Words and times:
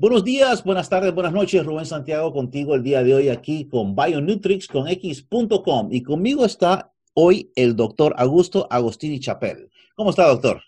Buenos 0.00 0.24
días, 0.24 0.64
buenas 0.64 0.88
tardes, 0.88 1.14
buenas 1.14 1.34
noches. 1.34 1.62
Rubén 1.62 1.84
Santiago 1.84 2.32
contigo 2.32 2.74
el 2.74 2.82
día 2.82 3.02
de 3.02 3.14
hoy 3.14 3.28
aquí 3.28 3.68
con 3.68 3.94
Bionutrix 3.94 4.66
con 4.66 4.88
X.com 4.88 5.88
y 5.90 6.02
conmigo 6.02 6.46
está 6.46 6.90
hoy 7.12 7.52
el 7.54 7.76
doctor 7.76 8.14
Augusto 8.16 8.66
Agostini 8.70 9.20
Chapel. 9.20 9.68
¿Cómo 9.94 10.08
está, 10.08 10.26
doctor? 10.26 10.62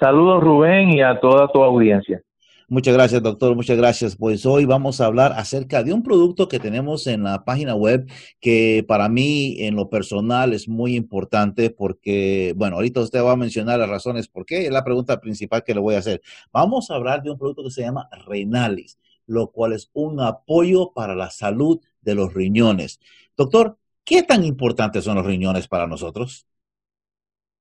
Saludos, 0.00 0.42
Rubén, 0.42 0.94
y 0.94 1.02
a 1.02 1.20
toda 1.20 1.46
tu 1.48 1.62
audiencia. 1.62 2.22
Muchas 2.68 2.94
gracias, 2.94 3.22
doctor. 3.22 3.54
Muchas 3.54 3.76
gracias. 3.76 4.16
Pues 4.16 4.46
hoy 4.46 4.64
vamos 4.64 5.00
a 5.00 5.06
hablar 5.06 5.32
acerca 5.32 5.82
de 5.82 5.92
un 5.92 6.02
producto 6.02 6.48
que 6.48 6.58
tenemos 6.58 7.06
en 7.06 7.22
la 7.22 7.44
página 7.44 7.74
web 7.74 8.10
que 8.40 8.84
para 8.88 9.08
mí 9.08 9.56
en 9.60 9.76
lo 9.76 9.90
personal 9.90 10.54
es 10.54 10.66
muy 10.66 10.96
importante 10.96 11.68
porque, 11.68 12.54
bueno, 12.56 12.76
ahorita 12.76 13.00
usted 13.00 13.22
va 13.22 13.32
a 13.32 13.36
mencionar 13.36 13.78
las 13.78 13.90
razones 13.90 14.28
por 14.28 14.46
qué. 14.46 14.66
Es 14.66 14.72
la 14.72 14.82
pregunta 14.82 15.20
principal 15.20 15.62
que 15.62 15.74
le 15.74 15.80
voy 15.80 15.94
a 15.94 15.98
hacer. 15.98 16.22
Vamos 16.52 16.90
a 16.90 16.94
hablar 16.94 17.22
de 17.22 17.30
un 17.30 17.38
producto 17.38 17.64
que 17.64 17.70
se 17.70 17.82
llama 17.82 18.08
Renalis, 18.26 18.98
lo 19.26 19.50
cual 19.50 19.74
es 19.74 19.90
un 19.92 20.20
apoyo 20.20 20.92
para 20.94 21.14
la 21.14 21.30
salud 21.30 21.80
de 22.00 22.14
los 22.14 22.32
riñones. 22.32 22.98
Doctor, 23.36 23.76
¿qué 24.04 24.22
tan 24.22 24.42
importantes 24.42 25.04
son 25.04 25.16
los 25.16 25.26
riñones 25.26 25.68
para 25.68 25.86
nosotros? 25.86 26.46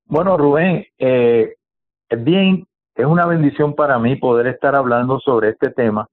Bueno, 0.05 0.37
Rubén, 0.37 0.85
eh, 0.97 1.55
bien 2.09 2.67
es 2.95 3.05
una 3.05 3.25
bendición 3.25 3.73
para 3.73 3.97
mí 3.99 4.15
poder 4.15 4.47
estar 4.47 4.75
hablando 4.75 5.19
sobre 5.19 5.49
este 5.49 5.71
tema, 5.71 6.07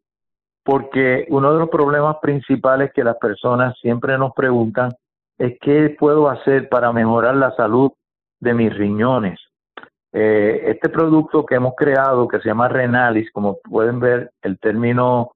porque 0.64 1.26
uno 1.28 1.52
de 1.52 1.58
los 1.58 1.68
problemas 1.68 2.16
principales 2.22 2.92
que 2.92 3.04
las 3.04 3.16
personas 3.16 3.78
siempre 3.80 4.16
nos 4.18 4.32
preguntan 4.34 4.90
es 5.38 5.58
qué 5.60 5.94
puedo 5.98 6.28
hacer 6.28 6.68
para 6.68 6.92
mejorar 6.92 7.36
la 7.36 7.54
salud 7.54 7.92
de 8.40 8.54
mis 8.54 8.76
riñones. 8.76 9.38
Eh, 10.12 10.62
este 10.66 10.88
producto 10.88 11.46
que 11.46 11.54
hemos 11.54 11.74
creado, 11.76 12.26
que 12.26 12.40
se 12.40 12.48
llama 12.48 12.68
Renalis, 12.68 13.30
como 13.30 13.58
pueden 13.60 14.00
ver, 14.00 14.30
el 14.42 14.58
término 14.58 15.32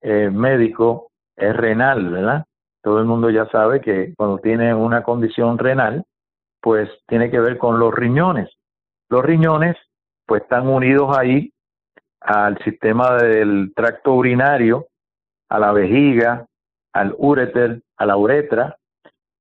eh, 0.00 0.30
médico 0.30 1.10
es 1.36 1.56
renal, 1.56 2.10
¿verdad? 2.10 2.44
Todo 2.82 2.98
el 2.98 3.04
mundo 3.04 3.30
ya 3.30 3.46
sabe 3.46 3.80
que 3.80 4.14
cuando 4.16 4.38
tiene 4.38 4.74
una 4.74 5.02
condición 5.02 5.58
renal, 5.58 6.04
pues 6.60 6.88
tiene 7.06 7.30
que 7.30 7.40
ver 7.40 7.58
con 7.58 7.78
los 7.78 7.92
riñones. 7.94 8.50
Los 9.08 9.24
riñones 9.24 9.76
pues 10.32 10.44
están 10.44 10.66
unidos 10.66 11.14
ahí 11.14 11.52
al 12.22 12.56
sistema 12.64 13.18
del 13.18 13.70
tracto 13.76 14.14
urinario, 14.14 14.86
a 15.50 15.58
la 15.58 15.72
vejiga, 15.72 16.46
al 16.94 17.14
ureter, 17.18 17.82
a 17.98 18.06
la 18.06 18.16
uretra. 18.16 18.78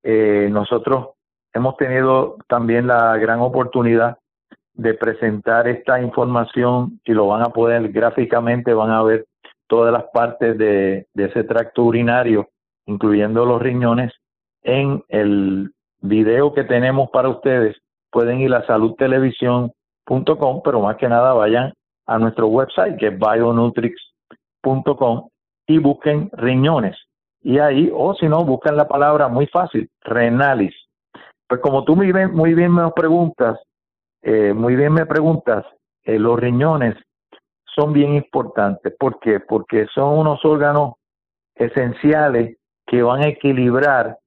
Eh, 0.03 0.49
nosotros 0.51 1.11
hemos 1.53 1.77
tenido 1.77 2.35
también 2.49 2.87
la 2.87 3.15
gran 3.15 3.39
oportunidad 3.39 4.17
de 4.73 4.93
presentar 4.95 5.69
esta 5.69 6.01
información 6.01 6.99
y 7.05 7.13
lo 7.13 7.27
van 7.27 7.43
a 7.43 7.51
poder 7.51 7.89
gráficamente, 7.93 8.73
van 8.73 8.91
a 8.91 9.01
ver 9.01 9.27
todas 9.67 9.93
las 9.93 10.03
partes 10.11 10.57
de, 10.57 11.07
de 11.13 11.23
ese 11.23 11.45
tracto 11.45 11.85
urinario, 11.85 12.49
incluyendo 12.85 13.45
los 13.45 13.61
riñones, 13.61 14.11
en 14.61 15.01
el 15.07 15.71
video 16.01 16.53
que 16.53 16.65
tenemos 16.65 17.09
para 17.11 17.29
ustedes. 17.29 17.77
Pueden 18.11 18.41
ir 18.41 18.53
a 18.53 18.67
Salud 18.67 18.95
Televisión 18.95 19.71
pero 20.63 20.81
más 20.81 20.97
que 20.97 21.07
nada 21.07 21.33
vayan 21.33 21.73
a 22.07 22.17
nuestro 22.17 22.47
website 22.47 22.97
que 22.97 23.07
es 23.07 23.19
bionutrix.com 23.19 25.29
y 25.67 25.77
busquen 25.77 26.29
riñones. 26.33 26.97
Y 27.41 27.59
ahí, 27.59 27.89
o 27.93 28.13
si 28.13 28.27
no, 28.27 28.43
buscan 28.43 28.75
la 28.75 28.87
palabra 28.87 29.27
muy 29.27 29.47
fácil, 29.47 29.89
renalis. 30.01 30.75
Pues 31.47 31.61
como 31.61 31.83
tú 31.83 31.95
muy 31.95 32.11
bien, 32.11 32.33
muy 32.33 32.53
bien 32.53 32.73
me 32.73 32.89
preguntas, 32.91 33.59
eh, 34.21 34.53
muy 34.53 34.75
bien 34.75 34.93
me 34.93 35.05
preguntas, 35.05 35.65
eh, 36.03 36.19
los 36.19 36.39
riñones 36.39 36.95
son 37.75 37.93
bien 37.93 38.15
importantes. 38.15 38.93
¿Por 38.99 39.19
qué? 39.19 39.39
Porque 39.39 39.87
son 39.93 40.19
unos 40.19 40.43
órganos 40.45 40.95
esenciales 41.55 42.57
que 42.85 43.01
van 43.01 43.23
a 43.23 43.29
equilibrar 43.29 44.17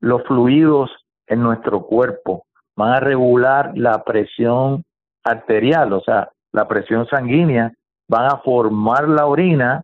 los 0.00 0.22
fluidos 0.24 0.90
en 1.26 1.42
nuestro 1.42 1.86
cuerpo, 1.86 2.44
van 2.76 2.92
a 2.92 3.00
regular 3.00 3.72
la 3.76 4.04
presión 4.04 4.84
arterial, 5.24 5.92
o 5.92 6.00
sea, 6.00 6.30
la 6.52 6.66
presión 6.66 7.06
sanguínea, 7.06 7.72
van 8.08 8.26
a 8.26 8.38
formar 8.38 9.08
la 9.08 9.26
orina 9.26 9.82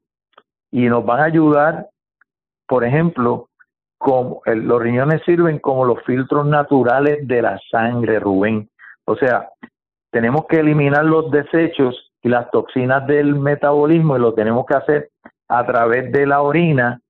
y 0.71 0.89
nos 0.89 1.05
van 1.05 1.21
a 1.21 1.25
ayudar, 1.25 1.89
por 2.67 2.85
ejemplo, 2.85 3.49
como 3.99 4.43
los 4.45 4.83
riñones 4.83 5.23
sirven 5.25 5.59
como 5.59 5.85
los 5.85 6.03
filtros 6.05 6.47
naturales 6.47 7.27
de 7.27 7.43
la 7.43 7.59
sangre, 7.71 8.21
Rubén. 8.21 8.69
O 9.05 9.17
sea, 9.17 9.49
tenemos 10.11 10.47
que 10.47 10.61
eliminar 10.61 11.05
los 11.05 11.31
desechos 11.31 12.13
y 12.23 12.29
las 12.29 12.51
toxinas 12.51 13.07
del 13.07 13.37
metabolismo 13.37 14.17
y 14.17 14.21
lo 14.21 14.35
tenemos 14.35 14.67
que 14.67 14.75
hacer 14.75 15.11
a 15.49 15.65
través 15.65 16.11
de 16.13 16.27
la 16.27 16.43
orina 16.43 17.01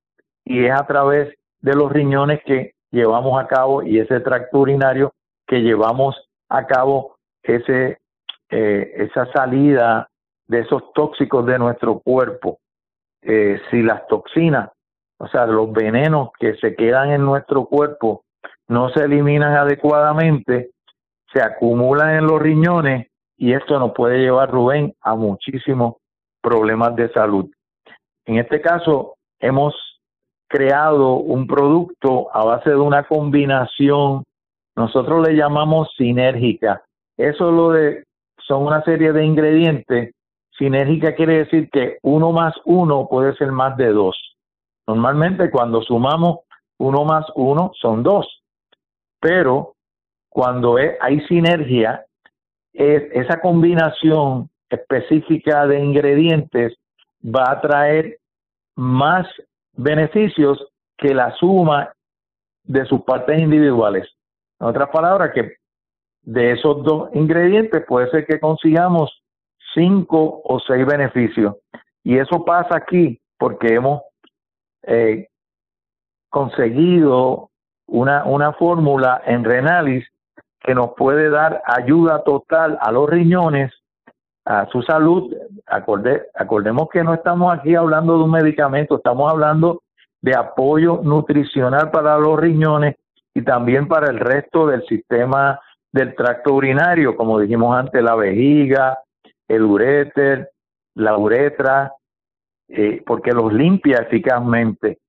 y 0.45 0.65
es 0.65 0.71
a 0.71 0.85
través 0.85 1.33
de 1.61 1.75
los 1.75 1.91
riñones 1.91 2.41
que 2.45 2.73
llevamos 2.91 3.41
a 3.41 3.47
cabo 3.47 3.83
y 3.83 3.99
ese 3.99 4.19
tracto 4.19 4.59
urinario 4.59 5.13
que 5.47 5.61
llevamos 5.61 6.29
a 6.49 6.65
cabo 6.67 7.17
ese 7.43 7.97
eh, 8.49 8.93
esa 8.95 9.31
salida 9.31 10.09
de 10.47 10.59
esos 10.61 10.93
tóxicos 10.93 11.45
de 11.45 11.59
nuestro 11.59 11.99
cuerpo, 11.99 12.59
eh, 13.21 13.59
si 13.69 13.81
las 13.81 14.07
toxinas, 14.07 14.69
o 15.19 15.27
sea, 15.27 15.45
los 15.45 15.71
venenos 15.71 16.29
que 16.39 16.55
se 16.55 16.75
quedan 16.75 17.11
en 17.11 17.25
nuestro 17.25 17.65
cuerpo 17.65 18.23
no 18.67 18.89
se 18.89 19.03
eliminan 19.03 19.53
adecuadamente, 19.53 20.71
se 21.33 21.41
acumulan 21.41 22.15
en 22.15 22.27
los 22.27 22.41
riñones 22.41 23.07
y 23.37 23.53
esto 23.53 23.79
nos 23.79 23.93
puede 23.93 24.19
llevar, 24.19 24.51
Rubén, 24.51 24.93
a 25.01 25.15
muchísimos 25.15 25.95
problemas 26.41 26.95
de 26.95 27.11
salud. 27.11 27.49
En 28.25 28.37
este 28.37 28.61
caso, 28.61 29.15
hemos 29.39 29.75
creado 30.47 31.15
un 31.15 31.45
producto 31.45 32.33
a 32.33 32.45
base 32.45 32.69
de 32.69 32.77
una 32.77 33.03
combinación, 33.03 34.23
nosotros 34.75 35.27
le 35.27 35.35
llamamos 35.35 35.89
sinérgica. 35.97 36.83
Eso 37.17 37.51
lo 37.51 37.71
de 37.71 38.06
son 38.47 38.63
una 38.63 38.81
serie 38.83 39.11
de 39.11 39.25
ingredientes. 39.25 40.15
Sinérgica 40.57 41.15
quiere 41.15 41.39
decir 41.39 41.69
que 41.69 41.97
uno 42.01 42.31
más 42.31 42.53
uno 42.65 43.07
puede 43.07 43.35
ser 43.35 43.51
más 43.51 43.77
de 43.77 43.89
dos. 43.89 44.17
Normalmente 44.87 45.51
cuando 45.51 45.81
sumamos 45.81 46.39
uno 46.79 47.03
más 47.03 47.25
uno 47.35 47.71
son 47.79 48.03
dos, 48.03 48.41
pero 49.19 49.75
cuando 50.29 50.77
hay 50.77 51.19
sinergia, 51.27 52.05
esa 52.73 53.39
combinación 53.41 54.49
específica 54.69 55.65
de 55.65 55.79
ingredientes 55.79 56.77
va 57.23 57.51
a 57.51 57.61
traer 57.61 58.19
más 58.75 59.27
beneficios 59.73 60.63
que 60.97 61.13
la 61.13 61.31
suma 61.37 61.91
de 62.63 62.85
sus 62.85 63.01
partes 63.01 63.39
individuales. 63.39 64.07
En 64.59 64.67
otras 64.67 64.89
palabras, 64.89 65.31
que 65.33 65.55
de 66.27 66.51
esos 66.51 66.83
dos 66.83 67.09
ingredientes 67.13 67.85
puede 67.87 68.09
ser 68.11 68.25
que 68.25 68.37
consigamos 68.37 69.23
cinco 69.73 70.41
o 70.43 70.59
seis 70.59 70.85
beneficios. 70.85 71.55
Y 72.03 72.17
eso 72.17 72.43
pasa 72.43 72.75
aquí 72.75 73.21
porque 73.39 73.75
hemos 73.75 74.01
eh, 74.83 75.29
conseguido 76.29 77.49
una, 77.87 78.25
una 78.25 78.51
fórmula 78.53 79.21
en 79.25 79.45
Renalis 79.45 80.05
que 80.59 80.75
nos 80.75 80.91
puede 80.97 81.29
dar 81.29 81.61
ayuda 81.65 82.23
total 82.23 82.77
a 82.81 82.91
los 82.91 83.09
riñones, 83.09 83.71
a 84.43 84.67
su 84.67 84.81
salud. 84.81 85.33
Acorde, 85.65 86.23
acordemos 86.35 86.89
que 86.89 87.05
no 87.05 87.13
estamos 87.13 87.57
aquí 87.57 87.73
hablando 87.73 88.17
de 88.17 88.23
un 88.25 88.31
medicamento, 88.31 88.97
estamos 88.97 89.31
hablando 89.31 89.81
de 90.21 90.35
apoyo 90.35 90.99
nutricional 91.01 91.89
para 91.89 92.17
los 92.17 92.37
riñones 92.37 92.97
y 93.33 93.43
también 93.43 93.87
para 93.87 94.11
el 94.11 94.19
resto 94.19 94.67
del 94.67 94.85
sistema 94.87 95.61
del 95.91 96.15
tracto 96.15 96.53
urinario, 96.53 97.15
como 97.15 97.39
dijimos 97.39 97.77
antes, 97.77 98.01
la 98.03 98.15
vejiga, 98.15 98.99
el 99.47 99.63
uréter, 99.63 100.51
la 100.95 101.17
uretra, 101.17 101.93
eh, 102.67 103.01
porque 103.05 103.31
los 103.31 103.53
limpia 103.53 103.99
eficazmente. 103.99 104.99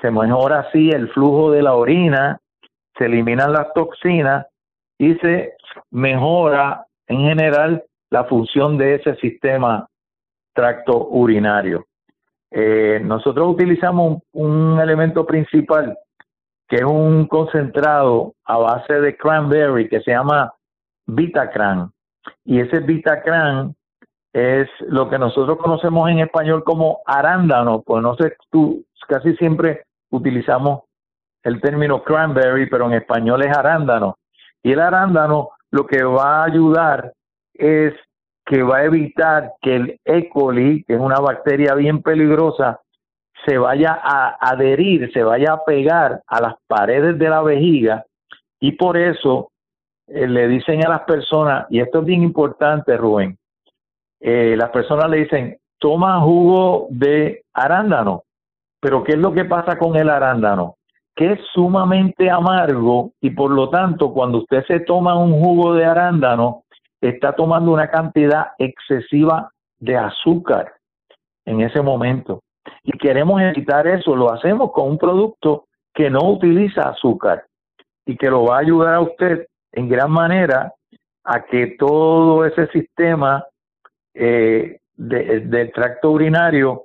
Se 0.00 0.10
mejora 0.10 0.60
así 0.60 0.90
el 0.90 1.08
flujo 1.10 1.52
de 1.52 1.62
la 1.62 1.74
orina, 1.74 2.38
se 2.96 3.06
eliminan 3.06 3.52
las 3.52 3.72
toxinas 3.74 4.46
y 4.98 5.14
se 5.16 5.54
mejora 5.90 6.86
en 7.06 7.20
general 7.20 7.84
la 8.10 8.24
función 8.24 8.76
de 8.76 8.96
ese 8.96 9.14
sistema 9.16 9.88
tracto 10.52 11.08
urinario. 11.08 11.86
Eh, 12.50 13.00
nosotros 13.04 13.48
utilizamos 13.48 14.22
un 14.32 14.80
elemento 14.80 15.24
principal 15.24 15.96
que 16.70 16.76
es 16.76 16.84
un 16.84 17.26
concentrado 17.26 18.34
a 18.44 18.56
base 18.56 19.00
de 19.00 19.16
cranberry 19.16 19.88
que 19.88 20.00
se 20.02 20.12
llama 20.12 20.54
Vitacran. 21.04 21.90
Y 22.44 22.60
ese 22.60 22.78
Vitacran 22.78 23.74
es 24.32 24.68
lo 24.86 25.10
que 25.10 25.18
nosotros 25.18 25.58
conocemos 25.58 26.08
en 26.08 26.20
español 26.20 26.62
como 26.62 27.00
arándano, 27.04 27.82
pues 27.82 28.00
no 28.04 28.14
sé, 28.14 28.36
tú 28.50 28.84
casi 29.08 29.34
siempre 29.34 29.82
utilizamos 30.10 30.82
el 31.42 31.60
término 31.60 32.04
cranberry, 32.04 32.70
pero 32.70 32.86
en 32.86 32.92
español 32.92 33.42
es 33.42 33.56
arándano. 33.56 34.18
Y 34.62 34.70
el 34.70 34.80
arándano 34.80 35.50
lo 35.72 35.86
que 35.88 36.04
va 36.04 36.42
a 36.42 36.44
ayudar 36.44 37.12
es 37.52 37.94
que 38.46 38.62
va 38.62 38.78
a 38.78 38.84
evitar 38.84 39.54
que 39.60 39.74
el 39.74 40.00
E. 40.04 40.28
coli, 40.28 40.84
que 40.84 40.94
es 40.94 41.00
una 41.00 41.18
bacteria 41.18 41.74
bien 41.74 42.00
peligrosa, 42.00 42.80
se 43.46 43.58
vaya 43.58 43.98
a 44.02 44.36
adherir, 44.40 45.12
se 45.12 45.22
vaya 45.22 45.52
a 45.52 45.64
pegar 45.64 46.22
a 46.26 46.40
las 46.40 46.54
paredes 46.66 47.18
de 47.18 47.28
la 47.28 47.42
vejiga 47.42 48.04
y 48.60 48.72
por 48.72 48.96
eso 48.96 49.50
eh, 50.06 50.26
le 50.26 50.48
dicen 50.48 50.84
a 50.84 50.90
las 50.90 51.02
personas, 51.02 51.66
y 51.70 51.80
esto 51.80 52.00
es 52.00 52.04
bien 52.04 52.22
importante, 52.22 52.96
Rubén, 52.96 53.38
eh, 54.20 54.54
las 54.56 54.70
personas 54.70 55.08
le 55.08 55.18
dicen, 55.18 55.58
toma 55.78 56.20
jugo 56.20 56.88
de 56.90 57.44
arándano, 57.54 58.24
pero 58.80 59.02
¿qué 59.02 59.12
es 59.12 59.18
lo 59.18 59.32
que 59.32 59.44
pasa 59.44 59.78
con 59.78 59.96
el 59.96 60.10
arándano? 60.10 60.76
Que 61.14 61.32
es 61.32 61.40
sumamente 61.52 62.30
amargo 62.30 63.12
y 63.20 63.30
por 63.30 63.50
lo 63.50 63.70
tanto 63.70 64.12
cuando 64.12 64.38
usted 64.38 64.64
se 64.66 64.80
toma 64.80 65.18
un 65.18 65.32
jugo 65.32 65.74
de 65.74 65.84
arándano, 65.84 66.64
está 67.00 67.34
tomando 67.34 67.72
una 67.72 67.88
cantidad 67.88 68.48
excesiva 68.58 69.50
de 69.78 69.96
azúcar 69.96 70.74
en 71.46 71.62
ese 71.62 71.80
momento. 71.80 72.42
Y 72.82 72.96
queremos 72.98 73.40
evitar 73.40 73.86
eso, 73.86 74.14
lo 74.14 74.32
hacemos 74.32 74.72
con 74.72 74.90
un 74.90 74.98
producto 74.98 75.66
que 75.94 76.10
no 76.10 76.20
utiliza 76.30 76.88
azúcar 76.88 77.44
y 78.06 78.16
que 78.16 78.30
lo 78.30 78.44
va 78.44 78.56
a 78.56 78.60
ayudar 78.60 78.94
a 78.94 79.00
usted 79.00 79.46
en 79.72 79.88
gran 79.88 80.10
manera 80.10 80.72
a 81.24 81.44
que 81.44 81.76
todo 81.78 82.44
ese 82.44 82.66
sistema 82.68 83.44
eh, 84.14 84.78
del 84.96 85.72
tracto 85.72 86.10
urinario 86.10 86.84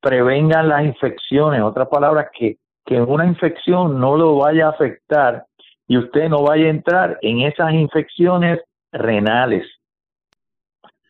prevenga 0.00 0.62
las 0.62 0.84
infecciones, 0.84 1.62
otras 1.62 1.88
palabras, 1.88 2.28
que, 2.36 2.56
que 2.84 3.00
una 3.00 3.24
infección 3.24 4.00
no 4.00 4.16
lo 4.16 4.36
vaya 4.36 4.66
a 4.66 4.70
afectar 4.70 5.46
y 5.86 5.96
usted 5.96 6.28
no 6.28 6.42
vaya 6.42 6.66
a 6.66 6.70
entrar 6.70 7.18
en 7.22 7.40
esas 7.40 7.72
infecciones 7.72 8.60
renales. 8.90 9.66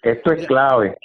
Esto 0.02 0.32
es 0.32 0.46
clave. 0.46 0.96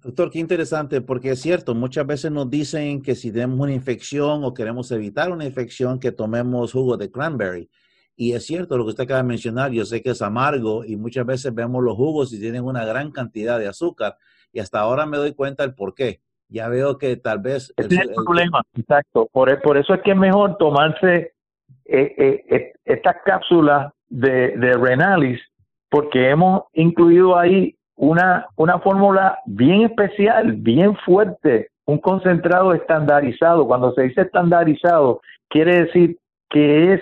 Doctor, 0.00 0.30
qué 0.30 0.38
interesante, 0.38 1.00
porque 1.00 1.30
es 1.30 1.40
cierto, 1.40 1.74
muchas 1.74 2.06
veces 2.06 2.30
nos 2.30 2.48
dicen 2.48 3.02
que 3.02 3.16
si 3.16 3.32
tenemos 3.32 3.58
una 3.58 3.72
infección 3.72 4.44
o 4.44 4.54
queremos 4.54 4.92
evitar 4.92 5.32
una 5.32 5.44
infección, 5.44 5.98
que 5.98 6.12
tomemos 6.12 6.72
jugo 6.72 6.96
de 6.96 7.10
cranberry. 7.10 7.68
Y 8.14 8.32
es 8.32 8.46
cierto 8.46 8.76
lo 8.76 8.84
que 8.84 8.90
usted 8.90 9.04
acaba 9.04 9.22
de 9.22 9.28
mencionar, 9.28 9.70
yo 9.72 9.84
sé 9.84 10.02
que 10.02 10.10
es 10.10 10.22
amargo 10.22 10.84
y 10.84 10.96
muchas 10.96 11.26
veces 11.26 11.54
vemos 11.54 11.82
los 11.82 11.96
jugos 11.96 12.32
y 12.32 12.40
tienen 12.40 12.64
una 12.64 12.84
gran 12.84 13.10
cantidad 13.10 13.58
de 13.58 13.68
azúcar 13.68 14.16
y 14.52 14.60
hasta 14.60 14.80
ahora 14.80 15.06
me 15.06 15.16
doy 15.16 15.34
cuenta 15.34 15.64
del 15.64 15.74
por 15.74 15.94
qué. 15.94 16.20
Ya 16.48 16.68
veo 16.68 16.96
que 16.98 17.16
tal 17.16 17.40
vez... 17.40 17.72
es 17.76 17.90
el 17.90 18.14
problema, 18.14 18.62
exacto. 18.76 19.28
Por, 19.32 19.50
e, 19.50 19.58
por, 19.58 19.76
eso 19.76 19.94
es 19.94 20.02
que 20.02 20.12
es 20.12 20.16
mejor 20.16 20.56
tomarse 20.58 21.32
eh, 21.84 22.14
eh, 22.18 22.44
eh, 22.50 22.72
estas 22.84 23.16
cápsulas 23.24 23.92
de, 24.08 24.56
de 24.56 24.72
Renalis 24.74 25.40
porque 25.90 26.30
hemos 26.30 26.64
incluido 26.72 27.38
ahí 27.38 27.77
una, 27.98 28.46
una 28.56 28.78
fórmula 28.78 29.38
bien 29.44 29.82
especial, 29.82 30.52
bien 30.52 30.96
fuerte, 31.04 31.68
un 31.84 31.98
concentrado 31.98 32.72
estandarizado. 32.72 33.66
Cuando 33.66 33.92
se 33.92 34.02
dice 34.02 34.22
estandarizado, 34.22 35.20
quiere 35.48 35.84
decir 35.84 36.16
que 36.48 36.94
es 36.94 37.00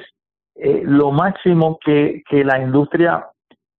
eh, 0.56 0.82
lo 0.84 1.12
máximo 1.12 1.78
que, 1.84 2.22
que 2.28 2.44
la 2.44 2.60
industria 2.60 3.26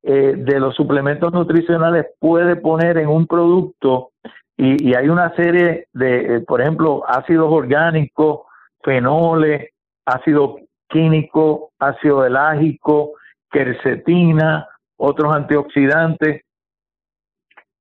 eh, 0.03 0.35
de 0.37 0.59
los 0.59 0.75
suplementos 0.75 1.33
nutricionales 1.33 2.05
puede 2.19 2.55
poner 2.55 2.97
en 2.97 3.09
un 3.09 3.25
producto 3.25 4.11
y, 4.55 4.89
y 4.89 4.93
hay 4.93 5.09
una 5.09 5.35
serie 5.35 5.87
de, 5.93 6.35
eh, 6.35 6.39
por 6.41 6.61
ejemplo, 6.61 7.03
ácidos 7.07 7.51
orgánicos, 7.51 8.41
fenoles, 8.83 9.71
ácido 10.05 10.57
químico, 10.87 11.71
ácido 11.79 12.25
elágico, 12.25 13.13
quercetina, 13.51 14.67
otros 14.97 15.35
antioxidantes. 15.35 16.43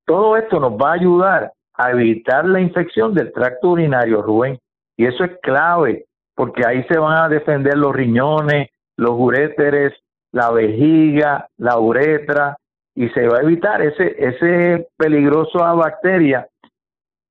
Todo 0.07 0.37
esto 0.37 0.61
nos 0.61 0.71
va 0.71 0.91
a 0.91 0.93
ayudar 0.93 1.51
a 1.73 1.91
evitar 1.91 2.45
la 2.45 2.61
infección 2.61 3.13
del 3.13 3.33
tracto 3.33 3.71
urinario, 3.71 4.21
Rubén. 4.21 4.57
Y 4.95 5.05
eso 5.05 5.25
es 5.25 5.37
clave, 5.41 6.05
porque 6.33 6.65
ahí 6.65 6.83
se 6.85 6.97
van 6.97 7.17
a 7.17 7.27
defender 7.27 7.77
los 7.77 7.93
riñones, 7.93 8.69
los 8.95 9.11
uréteres, 9.11 9.93
la 10.31 10.49
vejiga, 10.51 11.49
la 11.57 11.77
uretra, 11.77 12.55
y 12.95 13.09
se 13.09 13.27
va 13.27 13.39
a 13.39 13.41
evitar 13.41 13.81
ese, 13.81 14.15
ese 14.17 14.87
peligroso 14.97 15.59
bacteria 15.75 16.47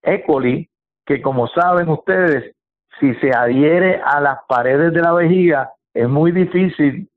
E. 0.02 0.22
coli, 0.22 0.68
que 1.06 1.22
como 1.22 1.48
saben 1.48 1.88
ustedes, 1.88 2.54
si 3.00 3.14
se 3.16 3.30
adhiere 3.30 4.00
a 4.04 4.20
las 4.20 4.38
paredes 4.46 4.92
de 4.92 5.00
la 5.00 5.12
vejiga, 5.12 5.72
es 5.94 6.08
muy 6.08 6.30
difícil 6.30 7.08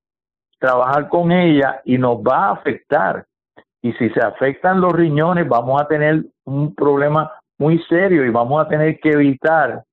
trabajar 0.58 1.10
con 1.10 1.32
ella 1.32 1.82
y 1.84 1.98
nos 1.98 2.18
va 2.18 2.48
a 2.48 2.52
afectar. 2.54 3.26
Y 3.82 3.94
si 3.94 4.10
se 4.10 4.20
afectan 4.22 4.82
los 4.82 4.94
riñones, 4.94 5.48
vamos 5.48 5.82
a 5.82 5.88
tener 5.88 6.24
un 6.46 6.76
problema 6.76 7.32
muy 7.58 7.80
serio 7.84 8.26
y 8.26 8.30
vamos 8.30 8.66
a 8.66 8.68
tener 8.68 9.00
que 9.00 9.12
evitar 9.12 9.84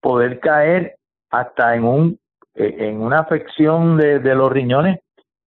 poder 0.00 0.40
caer 0.40 0.96
hasta 1.30 1.74
en 1.74 1.84
un 1.84 2.18
eh, 2.54 2.88
en 2.88 3.00
una 3.00 3.20
afección 3.20 3.96
de, 3.96 4.18
los 4.34 4.50
riñones 4.50 4.98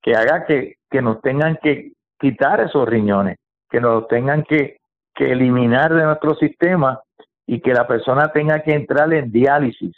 que 0.01 0.15
haga 0.15 0.45
que, 0.45 0.77
que 0.89 1.01
nos 1.01 1.21
tengan 1.21 1.59
que 1.61 1.91
quitar 2.19 2.61
esos 2.61 2.87
riñones, 2.87 3.37
que 3.69 3.81
nos 3.81 4.07
tengan 4.07 4.43
que, 4.43 4.77
que 5.13 5.31
eliminar 5.31 5.93
de 5.93 6.03
nuestro 6.03 6.35
sistema 6.35 7.01
y 7.45 7.59
que 7.59 7.73
la 7.73 7.85
persona 7.87 8.31
tenga 8.31 8.63
que 8.63 8.73
entrar 8.73 9.13
en 9.13 9.31
diálisis. 9.31 9.95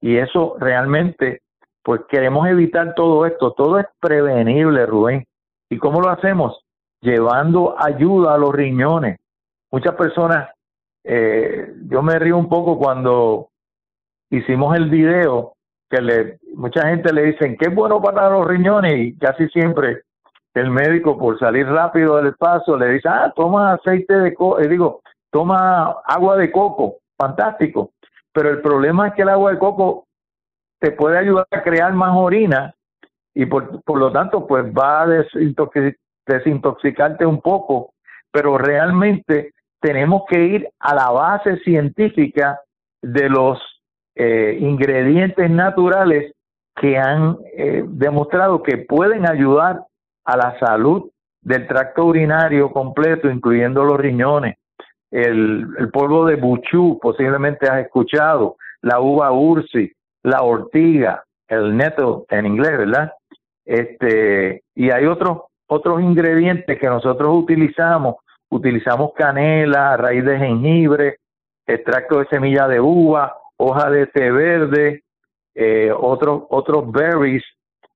Y 0.00 0.16
eso 0.16 0.56
realmente 0.58 1.42
pues 1.82 2.02
queremos 2.08 2.46
evitar 2.48 2.94
todo 2.94 3.26
esto, 3.26 3.52
todo 3.52 3.78
es 3.78 3.86
prevenible, 4.00 4.86
Rubén. 4.86 5.26
¿Y 5.68 5.78
cómo 5.78 6.00
lo 6.00 6.08
hacemos? 6.08 6.58
Llevando 7.02 7.74
ayuda 7.78 8.34
a 8.34 8.38
los 8.38 8.54
riñones. 8.54 9.18
Muchas 9.70 9.94
personas, 9.94 10.50
eh, 11.04 11.72
yo 11.88 12.02
me 12.02 12.18
río 12.18 12.36
un 12.36 12.48
poco 12.48 12.78
cuando 12.78 13.48
hicimos 14.30 14.76
el 14.76 14.90
video, 14.90 15.54
que 15.88 16.00
le, 16.00 16.38
mucha 16.54 16.88
gente 16.88 17.12
le 17.12 17.24
dicen 17.24 17.56
que 17.56 17.68
es 17.68 17.74
bueno 17.74 18.00
para 18.00 18.30
los 18.30 18.46
riñones 18.46 18.94
y 18.96 19.18
casi 19.18 19.48
siempre 19.48 20.02
el 20.54 20.70
médico 20.70 21.16
por 21.18 21.38
salir 21.38 21.66
rápido 21.66 22.16
del 22.16 22.34
paso 22.34 22.76
le 22.76 22.92
dice, 22.92 23.08
ah, 23.08 23.32
toma 23.34 23.74
aceite 23.74 24.14
de 24.14 24.34
coco, 24.34 24.60
eh, 24.60 24.68
digo, 24.68 25.00
toma 25.30 25.96
agua 26.04 26.36
de 26.36 26.50
coco, 26.50 26.98
fantástico. 27.16 27.92
Pero 28.32 28.50
el 28.50 28.60
problema 28.60 29.08
es 29.08 29.14
que 29.14 29.22
el 29.22 29.28
agua 29.28 29.52
de 29.52 29.58
coco 29.58 30.06
te 30.80 30.92
puede 30.92 31.18
ayudar 31.18 31.46
a 31.50 31.62
crear 31.62 31.92
más 31.92 32.16
orina 32.16 32.74
y 33.34 33.46
por, 33.46 33.82
por 33.82 33.98
lo 33.98 34.10
tanto 34.10 34.46
pues 34.46 34.64
va 34.66 35.02
a 35.02 35.06
desintoxicarte 36.30 37.26
un 37.26 37.40
poco, 37.40 37.92
pero 38.32 38.56
realmente 38.58 39.52
tenemos 39.80 40.22
que 40.28 40.44
ir 40.44 40.68
a 40.78 40.94
la 40.94 41.10
base 41.10 41.58
científica 41.58 42.60
de 43.02 43.28
los 43.28 43.58
eh, 44.14 44.58
ingredientes 44.60 45.50
naturales 45.50 46.34
que 46.76 46.98
han 46.98 47.36
eh, 47.56 47.84
demostrado 47.86 48.62
que 48.62 48.78
pueden 48.78 49.28
ayudar 49.28 49.82
a 50.24 50.36
la 50.36 50.58
salud 50.58 51.10
del 51.42 51.66
tracto 51.66 52.04
urinario 52.04 52.70
completo, 52.70 53.30
incluyendo 53.30 53.84
los 53.84 53.98
riñones. 53.98 54.56
El, 55.10 55.90
polvo 55.92 56.26
de 56.26 56.36
buchú, 56.36 56.98
posiblemente 57.00 57.68
has 57.68 57.84
escuchado, 57.84 58.56
la 58.82 59.00
uva 59.00 59.32
ursi, 59.32 59.90
la 60.22 60.42
ortiga, 60.42 61.24
el 61.48 61.76
neto 61.76 62.26
en 62.28 62.46
inglés, 62.46 62.78
¿verdad? 62.78 63.12
Este, 63.64 64.62
y 64.74 64.90
hay 64.90 65.06
otros 65.06 65.49
otros 65.70 66.02
ingredientes 66.02 66.78
que 66.80 66.86
nosotros 66.88 67.32
utilizamos, 67.32 68.16
utilizamos 68.50 69.12
canela, 69.14 69.96
raíz 69.96 70.24
de 70.24 70.36
jengibre, 70.36 71.18
extracto 71.64 72.18
de 72.18 72.26
semilla 72.26 72.66
de 72.66 72.80
uva, 72.80 73.36
hoja 73.56 73.88
de 73.88 74.08
té 74.08 74.32
verde, 74.32 75.04
eh, 75.54 75.92
otros 75.96 76.42
otros 76.50 76.90
berries 76.90 77.44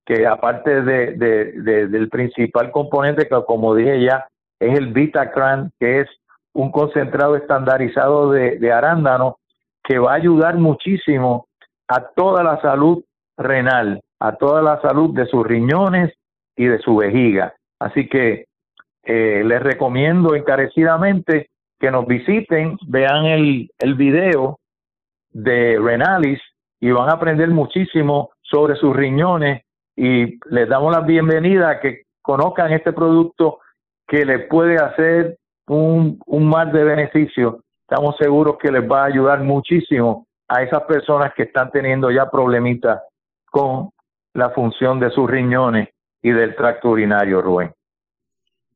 que 0.06 0.24
aparte 0.24 0.82
de, 0.82 1.12
de, 1.16 1.88
del 1.88 2.08
principal 2.10 2.70
componente 2.70 3.26
que 3.26 3.42
como 3.44 3.74
dije 3.74 4.04
ya 4.04 4.28
es 4.60 4.78
el 4.78 4.92
Vitacran, 4.92 5.72
que 5.80 6.00
es 6.00 6.08
un 6.52 6.70
concentrado 6.70 7.34
estandarizado 7.34 8.30
de, 8.30 8.58
de 8.58 8.72
arándano 8.72 9.38
que 9.82 9.98
va 9.98 10.12
a 10.12 10.16
ayudar 10.16 10.56
muchísimo 10.58 11.48
a 11.88 12.06
toda 12.14 12.44
la 12.44 12.60
salud 12.60 13.02
renal, 13.36 14.00
a 14.20 14.36
toda 14.36 14.62
la 14.62 14.80
salud 14.80 15.12
de 15.12 15.26
sus 15.26 15.44
riñones 15.44 16.12
y 16.56 16.66
de 16.66 16.78
su 16.78 16.96
vejiga. 16.96 17.52
Así 17.84 18.08
que 18.08 18.46
eh, 19.02 19.42
les 19.44 19.62
recomiendo 19.62 20.34
encarecidamente 20.34 21.50
que 21.78 21.90
nos 21.90 22.06
visiten, 22.06 22.78
vean 22.86 23.26
el, 23.26 23.70
el 23.78 23.94
video 23.94 24.58
de 25.30 25.78
Renalis 25.78 26.40
y 26.80 26.90
van 26.92 27.10
a 27.10 27.16
aprender 27.16 27.50
muchísimo 27.50 28.30
sobre 28.40 28.76
sus 28.76 28.96
riñones 28.96 29.64
y 29.94 30.38
les 30.48 30.66
damos 30.66 30.94
la 30.94 31.02
bienvenida 31.02 31.68
a 31.68 31.80
que 31.80 32.04
conozcan 32.22 32.72
este 32.72 32.94
producto 32.94 33.58
que 34.08 34.24
les 34.24 34.48
puede 34.48 34.76
hacer 34.76 35.36
un, 35.66 36.18
un 36.24 36.48
mar 36.48 36.72
de 36.72 36.84
beneficio. 36.84 37.60
Estamos 37.86 38.16
seguros 38.16 38.56
que 38.56 38.72
les 38.72 38.90
va 38.90 39.02
a 39.02 39.08
ayudar 39.08 39.40
muchísimo 39.40 40.26
a 40.48 40.62
esas 40.62 40.84
personas 40.84 41.34
que 41.34 41.42
están 41.42 41.70
teniendo 41.70 42.10
ya 42.10 42.30
problemitas 42.30 43.02
con 43.50 43.90
la 44.32 44.48
función 44.50 44.98
de 45.00 45.10
sus 45.10 45.30
riñones 45.30 45.90
y 46.24 46.32
del 46.32 46.56
tracto 46.56 46.88
urinario, 46.88 47.42
Rubén. 47.42 47.70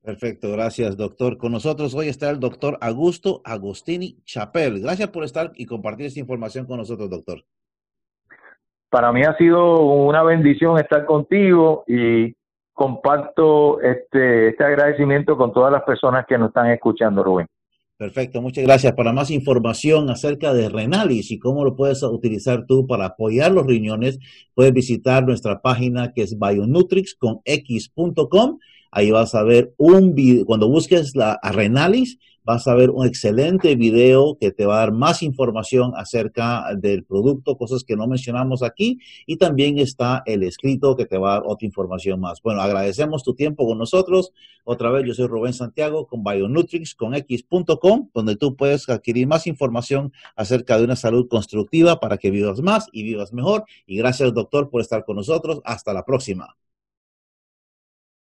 Perfecto, 0.05 0.53
gracias, 0.53 0.99
doctor. 0.99 1.39
Con 1.39 1.51
nosotros 1.53 1.95
hoy 1.95 2.09
está 2.09 2.29
el 2.29 2.39
doctor 2.39 2.77
Augusto 2.83 3.41
Agostini 3.43 4.23
Chapel. 4.25 4.81
Gracias 4.83 5.09
por 5.09 5.25
estar 5.25 5.51
y 5.55 5.65
compartir 5.65 6.07
esta 6.07 6.21
información 6.21 6.67
con 6.67 6.77
nosotros, 6.77 7.09
doctor. 7.09 7.43
Para 8.91 9.13
mí 9.13 9.23
ha 9.23 9.35
sido 9.39 9.81
una 9.81 10.23
bendición 10.23 10.79
estar 10.79 11.07
contigo 11.07 11.85
y 11.87 12.37
comparto 12.75 13.81
este, 13.81 14.49
este 14.49 14.65
agradecimiento 14.65 15.37
con 15.39 15.51
todas 15.51 15.73
las 15.73 15.83
personas 15.85 16.27
que 16.27 16.37
nos 16.37 16.49
están 16.49 16.71
escuchando, 16.71 17.25
Rubén. 17.25 17.47
Perfecto, 17.99 18.41
muchas 18.41 18.63
gracias. 18.63 18.93
Para 18.93 19.13
más 19.13 19.29
información 19.33 20.09
acerca 20.09 20.55
de 20.55 20.69
Renalis 20.69 21.33
y 21.33 21.39
cómo 21.41 21.65
lo 21.65 21.75
puedes 21.75 22.05
utilizar 22.05 22.65
tú 22.65 22.87
para 22.87 23.07
apoyar 23.07 23.51
los 23.51 23.67
riñones, 23.67 24.21
puedes 24.55 24.73
visitar 24.73 25.27
nuestra 25.27 25.61
página 25.61 26.13
que 26.13 26.23
es 26.23 26.39
bionutrix 26.39 27.17
con 27.17 27.41
x.com 27.45 28.61
Ahí 28.91 29.11
vas 29.11 29.35
a 29.35 29.43
ver 29.43 29.75
un 29.77 30.15
video, 30.15 30.47
cuando 30.47 30.69
busques 30.69 31.15
la 31.15 31.39
Renalis, 31.43 32.19
vas 32.49 32.67
a 32.67 32.75
ver 32.75 32.89
un 32.89 33.07
excelente 33.07 33.77
video 33.77 34.39
que 34.41 34.51
te 34.51 34.65
va 34.65 34.77
a 34.77 34.79
dar 34.79 34.93
más 34.93 35.23
información 35.23 35.93
acerca 35.97 36.65
del 36.75 37.05
producto, 37.05 37.59
cosas 37.59 37.85
que 37.85 37.95
no 37.95 38.07
mencionamos 38.07 38.63
aquí, 38.63 39.01
y 39.27 39.37
también 39.37 39.77
está 39.77 40.23
el 40.25 40.43
escrito 40.43 40.97
que 40.97 41.05
te 41.05 41.19
va 41.19 41.29
a 41.29 41.35
dar 41.35 41.43
otra 41.45 41.67
información 41.67 42.21
más. 42.21 42.41
Bueno, 42.41 42.63
agradecemos 42.63 43.23
tu 43.23 43.35
tiempo 43.35 43.67
con 43.67 43.77
nosotros. 43.77 44.33
Otra 44.65 44.91
vez, 44.91 45.05
yo 45.07 45.13
soy 45.13 45.27
Rubén 45.27 45.53
Santiago 45.53 46.07
con 46.07 46.25
Bionutrix 46.25 46.95
con 46.95 47.15
X.com, 47.15 48.09
donde 48.15 48.37
tú 48.37 48.57
puedes 48.57 48.89
adquirir 48.89 49.27
más 49.27 49.47
información 49.47 50.11
acerca 50.35 50.79
de 50.79 50.85
una 50.85 50.97
salud 50.97 51.29
constructiva 51.29 52.01
para 52.01 52.17
que 52.17 52.31
vivas 52.31 52.63
más 52.63 52.89
y 52.93 53.03
vivas 53.03 53.35
mejor. 53.35 53.65
Y 53.87 53.99
gracias, 53.99 54.33
doctor, 54.33 54.71
por 54.71 54.81
estar 54.81 55.05
con 55.05 55.17
nosotros. 55.17 55.61
Hasta 55.67 55.93
la 55.93 56.07
próxima. 56.07 56.57